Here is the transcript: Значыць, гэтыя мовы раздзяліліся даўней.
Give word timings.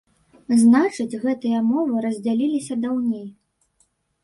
Значыць, 0.61 1.19
гэтыя 1.25 1.59
мовы 1.67 2.03
раздзяліліся 2.07 2.81
даўней. 2.89 3.25